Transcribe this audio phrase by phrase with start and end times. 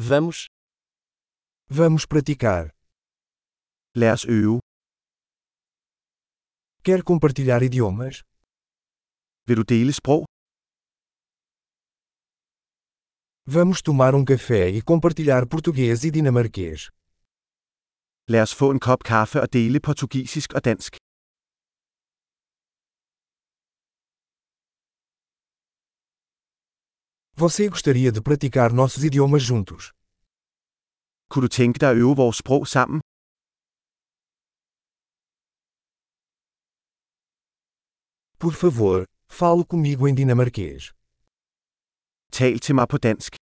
[0.00, 0.46] Vamos.
[1.68, 2.70] Vamos praticar.
[3.96, 4.60] Lad os øve.
[6.84, 8.22] Quer compartilhar idiomas?
[9.48, 10.24] Vil du dele sprog?
[13.44, 16.90] Vamos tomar um café e compartilhar português e dinamarquês.
[18.28, 21.07] Lad os få en kop kaffe og dele portugisisk og dansk.
[27.44, 29.92] Você gostaria de praticar nossos idiomas juntos?
[31.30, 33.00] Kunne du tænke dig at øve vores sprog sammen?
[38.42, 39.04] Por favor,
[39.40, 40.82] fale comigo em dinamarquês.
[42.32, 43.32] Tal til mig på dansk.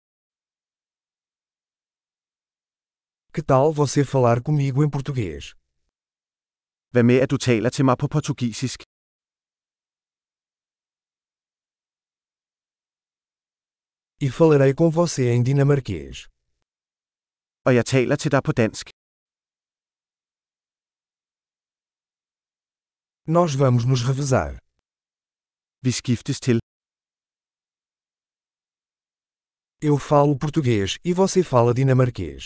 [3.35, 5.45] Que tal você falar comigo em português?
[6.93, 8.81] Hvad med at du taler til mig på portugisisk?
[14.19, 16.17] E falarei com você em dinamarquês.
[17.67, 18.87] Og jeg taler til dig på dansk.
[23.37, 24.53] Nós vamos nos revezar.
[25.85, 26.59] Vi skiftes til.
[29.83, 32.43] Eu falo português e você fala dinamarquês.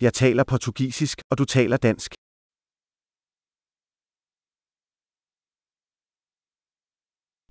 [0.00, 2.23] Jeg taler portugisisk, og du taler dansk.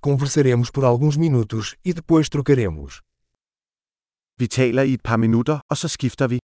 [0.07, 2.91] Conversaremos por alguns minutos e depois trocaremos.
[4.39, 6.39] Vi taler i et par minutter, og så skifter vi.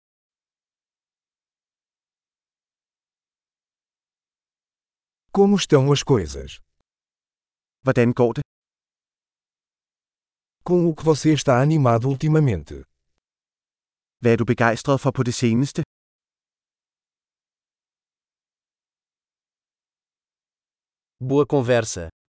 [5.37, 6.51] Como estão as coisas?
[7.85, 8.45] Hvordan går det?
[10.69, 12.75] Com o que você está animado ultimamente?
[14.21, 15.81] Hvad er du begejstret for på det seneste?
[21.29, 22.18] Boa conversa.